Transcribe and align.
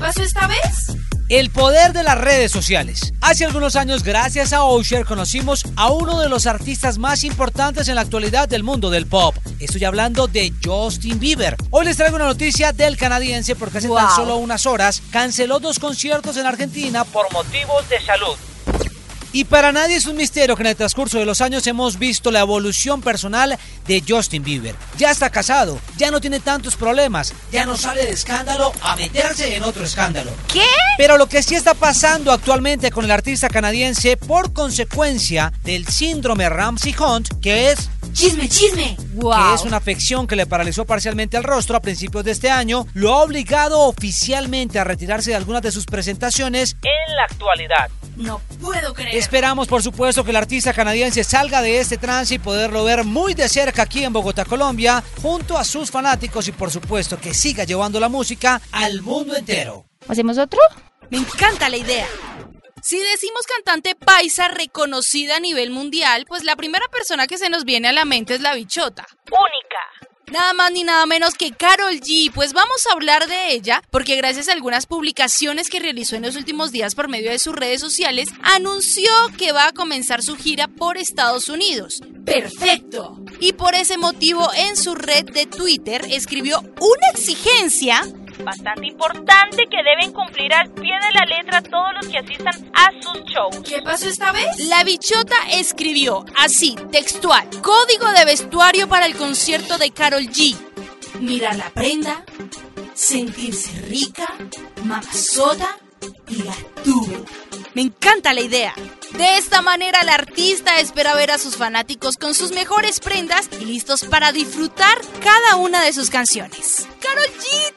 pasó 0.00 0.22
esta 0.22 0.46
vez? 0.48 0.96
El 1.28 1.50
poder 1.50 1.92
de 1.92 2.02
las 2.02 2.18
redes 2.18 2.50
sociales. 2.50 3.12
Hace 3.20 3.44
algunos 3.44 3.76
años, 3.76 4.02
gracias 4.02 4.52
a 4.52 4.64
Osher, 4.64 5.04
conocimos 5.04 5.64
a 5.76 5.90
uno 5.92 6.18
de 6.18 6.28
los 6.28 6.46
artistas 6.46 6.98
más 6.98 7.22
importantes 7.22 7.86
en 7.86 7.94
la 7.94 8.00
actualidad 8.00 8.48
del 8.48 8.64
mundo 8.64 8.90
del 8.90 9.06
pop. 9.06 9.36
Estoy 9.60 9.84
hablando 9.84 10.26
de 10.26 10.52
Justin 10.64 11.20
Bieber. 11.20 11.56
Hoy 11.70 11.84
les 11.84 11.96
traigo 11.96 12.16
una 12.16 12.24
noticia 12.24 12.72
del 12.72 12.96
canadiense 12.96 13.54
porque 13.54 13.78
hace 13.78 13.88
tan 13.88 14.10
solo 14.16 14.38
unas 14.38 14.66
horas 14.66 15.02
canceló 15.12 15.60
dos 15.60 15.78
conciertos 15.78 16.36
en 16.36 16.46
Argentina 16.46 17.04
por 17.04 17.32
motivos 17.32 17.88
de 17.88 18.00
salud. 18.00 18.36
Y 19.32 19.44
para 19.44 19.70
nadie 19.70 19.96
es 19.96 20.06
un 20.06 20.16
misterio 20.16 20.56
que 20.56 20.62
en 20.62 20.68
el 20.68 20.76
transcurso 20.76 21.18
de 21.18 21.24
los 21.24 21.40
años 21.40 21.66
hemos 21.66 21.98
visto 21.98 22.30
la 22.30 22.40
evolución 22.40 23.00
personal 23.00 23.56
de 23.86 24.02
Justin 24.06 24.42
Bieber. 24.42 24.74
Ya 24.98 25.10
está 25.10 25.30
casado, 25.30 25.78
ya 25.96 26.10
no 26.10 26.20
tiene 26.20 26.40
tantos 26.40 26.74
problemas, 26.74 27.32
ya 27.52 27.64
no 27.64 27.76
sale 27.76 28.04
de 28.04 28.10
escándalo 28.10 28.72
a 28.82 28.96
meterse 28.96 29.54
en 29.54 29.62
otro 29.62 29.84
escándalo. 29.84 30.32
¿Qué? 30.52 30.64
Pero 30.96 31.16
lo 31.16 31.28
que 31.28 31.42
sí 31.42 31.54
está 31.54 31.74
pasando 31.74 32.32
actualmente 32.32 32.90
con 32.90 33.04
el 33.04 33.10
artista 33.10 33.48
canadiense 33.48 34.16
por 34.16 34.52
consecuencia 34.52 35.52
del 35.62 35.86
síndrome 35.86 36.48
Ramsey 36.48 36.94
Hunt, 36.98 37.28
que 37.40 37.70
es 37.70 37.88
Chisme, 38.12 38.48
chisme. 38.48 38.96
que 38.96 39.54
es 39.54 39.62
una 39.62 39.76
afección 39.76 40.26
que 40.26 40.34
le 40.34 40.46
paralizó 40.46 40.84
parcialmente 40.84 41.36
el 41.36 41.44
rostro 41.44 41.76
a 41.76 41.80
principios 41.80 42.24
de 42.24 42.32
este 42.32 42.50
año, 42.50 42.86
lo 42.94 43.14
ha 43.14 43.22
obligado 43.22 43.80
oficialmente 43.82 44.80
a 44.80 44.84
retirarse 44.84 45.30
de 45.30 45.36
algunas 45.36 45.62
de 45.62 45.70
sus 45.70 45.86
presentaciones 45.86 46.76
en 46.82 47.16
la 47.16 47.24
actualidad. 47.24 47.88
No 48.20 48.40
puedo 48.60 48.92
creer. 48.92 49.16
Esperamos, 49.16 49.66
por 49.66 49.82
supuesto, 49.82 50.22
que 50.22 50.30
el 50.30 50.36
artista 50.36 50.74
canadiense 50.74 51.24
salga 51.24 51.62
de 51.62 51.80
este 51.80 51.96
trance 51.96 52.34
y 52.34 52.38
poderlo 52.38 52.84
ver 52.84 53.04
muy 53.04 53.32
de 53.32 53.48
cerca 53.48 53.82
aquí 53.82 54.04
en 54.04 54.12
Bogotá, 54.12 54.44
Colombia, 54.44 55.02
junto 55.22 55.56
a 55.56 55.64
sus 55.64 55.90
fanáticos 55.90 56.46
y, 56.46 56.52
por 56.52 56.70
supuesto, 56.70 57.18
que 57.18 57.32
siga 57.32 57.64
llevando 57.64 57.98
la 57.98 58.10
música 58.10 58.60
al 58.72 59.00
mundo 59.00 59.34
entero. 59.34 59.86
¿Hacemos 60.06 60.36
otro? 60.36 60.60
Me 61.08 61.16
encanta 61.18 61.70
la 61.70 61.78
idea. 61.78 62.06
Si 62.82 62.98
decimos 62.98 63.42
cantante 63.46 63.94
paisa 63.94 64.48
reconocida 64.48 65.36
a 65.36 65.40
nivel 65.40 65.70
mundial, 65.70 66.24
pues 66.28 66.44
la 66.44 66.56
primera 66.56 66.86
persona 66.88 67.26
que 67.26 67.38
se 67.38 67.50
nos 67.50 67.64
viene 67.64 67.88
a 67.88 67.92
la 67.92 68.04
mente 68.04 68.34
es 68.34 68.42
la 68.42 68.54
bichota. 68.54 69.06
Única. 69.26 70.09
Nada 70.30 70.52
más 70.52 70.70
ni 70.72 70.84
nada 70.84 71.04
menos 71.06 71.34
que 71.34 71.52
Carol 71.52 72.00
G. 72.00 72.30
Pues 72.32 72.52
vamos 72.52 72.86
a 72.86 72.92
hablar 72.92 73.26
de 73.26 73.52
ella 73.52 73.82
porque 73.90 74.16
gracias 74.16 74.48
a 74.48 74.52
algunas 74.52 74.86
publicaciones 74.86 75.68
que 75.68 75.80
realizó 75.80 76.16
en 76.16 76.22
los 76.22 76.36
últimos 76.36 76.70
días 76.70 76.94
por 76.94 77.08
medio 77.08 77.30
de 77.30 77.38
sus 77.38 77.54
redes 77.54 77.80
sociales, 77.80 78.28
anunció 78.42 79.10
que 79.36 79.52
va 79.52 79.66
a 79.68 79.72
comenzar 79.72 80.22
su 80.22 80.36
gira 80.36 80.68
por 80.68 80.96
Estados 80.96 81.48
Unidos. 81.48 82.00
Perfecto. 82.24 83.18
Y 83.40 83.54
por 83.54 83.74
ese 83.74 83.98
motivo 83.98 84.48
en 84.54 84.76
su 84.76 84.94
red 84.94 85.24
de 85.24 85.46
Twitter 85.46 86.06
escribió 86.10 86.60
una 86.60 87.06
exigencia 87.12 88.02
Bastante 88.44 88.86
importante 88.86 89.64
que 89.70 89.82
deben 89.82 90.12
cumplir 90.12 90.52
al 90.54 90.70
pie 90.72 90.94
de 91.00 91.12
la 91.12 91.24
letra 91.26 91.62
todos 91.62 91.92
los 91.94 92.08
que 92.08 92.18
asistan 92.18 92.70
a 92.74 92.90
sus 93.00 93.24
shows. 93.24 93.60
¿Qué 93.68 93.82
pasó 93.82 94.08
esta 94.08 94.32
vez? 94.32 94.46
La 94.68 94.82
bichota 94.84 95.36
escribió 95.52 96.24
así, 96.36 96.74
textual, 96.90 97.48
código 97.62 98.10
de 98.12 98.24
vestuario 98.24 98.88
para 98.88 99.06
el 99.06 99.16
concierto 99.16 99.78
de 99.78 99.90
Carol 99.90 100.26
G. 100.28 100.56
Mirar 101.20 101.56
la 101.56 101.70
prenda, 101.70 102.24
sentirse 102.94 103.72
rica, 103.82 104.32
mamazota 104.84 105.78
y 106.28 106.42
la 106.42 106.54
tuve. 106.82 107.24
Me 107.74 107.82
encanta 107.82 108.32
la 108.32 108.40
idea. 108.40 108.74
De 109.16 109.36
esta 109.36 109.60
manera, 109.62 110.02
la 110.02 110.14
artista 110.14 110.80
espera 110.80 111.14
ver 111.14 111.30
a 111.30 111.38
sus 111.38 111.56
fanáticos 111.56 112.16
con 112.16 112.34
sus 112.34 112.52
mejores 112.52 113.00
prendas 113.00 113.48
y 113.60 113.64
listos 113.64 114.04
para 114.04 114.32
disfrutar 114.32 114.98
cada 115.22 115.56
una 115.56 115.82
de 115.82 115.92
sus 115.92 116.10
canciones. 116.10 116.88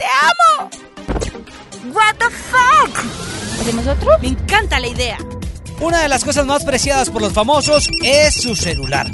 ¡Carol 0.00 0.70
G, 0.70 0.70
te 0.70 1.84
amo! 1.86 1.94
What 1.94 2.16
the 2.16 2.30
fuck? 2.30 2.96
¿Hacemos 3.60 3.86
otro? 3.86 4.18
Me 4.20 4.28
encanta 4.28 4.80
la 4.80 4.88
idea. 4.88 5.18
Una 5.80 6.02
de 6.02 6.08
las 6.08 6.24
cosas 6.24 6.44
más 6.44 6.62
preciadas 6.62 7.08
por 7.08 7.22
los 7.22 7.32
famosos 7.32 7.88
es 8.02 8.34
su 8.34 8.54
celular. 8.54 9.10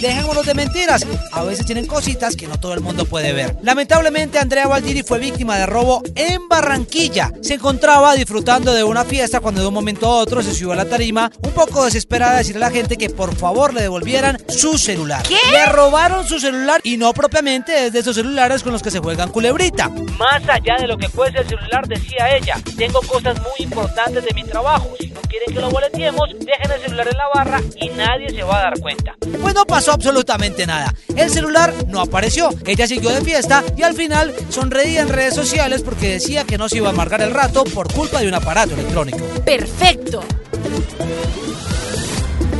Dejémonos 0.00 0.44
de 0.46 0.54
mentiras. 0.54 1.06
A 1.32 1.42
veces 1.42 1.64
tienen 1.64 1.86
cositas 1.86 2.36
que 2.36 2.46
no 2.46 2.60
todo 2.60 2.74
el 2.74 2.80
mundo 2.80 3.04
puede 3.06 3.32
ver. 3.32 3.56
Lamentablemente, 3.62 4.38
Andrea 4.38 4.68
Valdiri 4.68 5.02
fue 5.02 5.18
víctima 5.18 5.56
de 5.56 5.66
robo 5.66 6.02
en 6.14 6.46
Barranquilla. 6.46 7.32
Se 7.40 7.54
encontraba 7.54 8.14
disfrutando 8.14 8.74
de 8.74 8.84
una 8.84 9.04
fiesta 9.04 9.40
cuando 9.40 9.62
de 9.62 9.66
un 9.66 9.74
momento 9.74 10.06
a 10.06 10.16
otro 10.16 10.42
se 10.42 10.54
subió 10.54 10.72
a 10.72 10.76
la 10.76 10.84
tarima, 10.84 11.32
un 11.42 11.52
poco 11.52 11.84
desesperada 11.86 12.34
a 12.34 12.38
decirle 12.38 12.64
a 12.64 12.68
la 12.68 12.74
gente 12.74 12.96
que 12.96 13.10
por 13.10 13.34
favor 13.34 13.72
le 13.72 13.82
devolvieran 13.82 14.38
su 14.48 14.78
celular. 14.78 15.22
¿Qué? 15.22 15.38
Le 15.50 15.66
robaron 15.66 16.26
su 16.28 16.38
celular 16.38 16.80
y 16.84 16.96
no 16.96 17.12
propiamente 17.14 17.86
es 17.86 17.92
de 17.92 18.00
esos 18.00 18.14
celulares 18.14 18.62
con 18.62 18.72
los 18.72 18.82
que 18.82 18.90
se 18.90 19.00
juegan 19.00 19.30
culebrita. 19.30 19.88
Más 20.18 20.46
allá 20.48 20.76
de 20.78 20.86
lo 20.86 20.96
que 20.98 21.08
cuesta 21.08 21.40
el 21.40 21.48
celular, 21.48 21.88
decía 21.88 22.36
ella, 22.36 22.56
tengo 22.76 23.00
cosas 23.00 23.36
muy 23.40 23.66
importantes 23.66 24.22
de 24.24 24.34
mi 24.34 24.44
trabajo. 24.44 24.90
Si 25.00 25.08
no 25.08 25.20
quieren 25.22 25.54
que 25.54 25.60
lo 25.60 25.70
boleteemos, 25.78 26.28
dejen 26.40 26.72
el 26.72 26.80
celular 26.80 27.08
en 27.08 27.16
la 27.16 27.28
barra 27.32 27.62
y 27.76 27.88
nadie 27.90 28.30
se 28.30 28.42
va 28.42 28.58
a 28.58 28.62
dar 28.62 28.80
cuenta. 28.80 29.16
Pues 29.40 29.54
no 29.54 29.64
pasó 29.64 29.92
absolutamente 29.92 30.66
nada. 30.66 30.92
El 31.14 31.30
celular 31.30 31.72
no 31.86 32.00
apareció. 32.00 32.50
Ella 32.66 32.86
siguió 32.86 33.10
de 33.10 33.20
fiesta 33.20 33.62
y 33.76 33.82
al 33.82 33.94
final 33.94 34.34
sonreía 34.48 35.02
en 35.02 35.08
redes 35.08 35.34
sociales 35.34 35.82
porque 35.82 36.08
decía 36.08 36.44
que 36.44 36.58
no 36.58 36.68
se 36.68 36.78
iba 36.78 36.88
a 36.88 36.92
amargar 36.92 37.22
el 37.22 37.32
rato 37.32 37.62
por 37.64 37.92
culpa 37.92 38.20
de 38.20 38.28
un 38.28 38.34
aparato 38.34 38.74
electrónico. 38.74 39.18
¡Perfecto! 39.44 40.24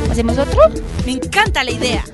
¿Hacemos 0.09 0.37
otro? 0.37 0.61
Me 1.05 1.11
encanta 1.11 1.63
la 1.63 1.71
idea. 1.71 2.05